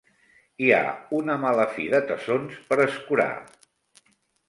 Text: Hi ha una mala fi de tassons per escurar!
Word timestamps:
Hi 0.67 0.71
ha 0.77 0.95
una 1.19 1.35
mala 1.45 1.69
fi 1.75 1.87
de 1.93 2.01
tassons 2.09 2.59
per 2.73 2.83
escurar! 2.91 3.33